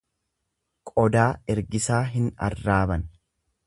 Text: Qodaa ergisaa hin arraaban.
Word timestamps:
Qodaa 0.93 1.27
ergisaa 1.57 2.03
hin 2.17 2.35
arraaban. 2.51 3.09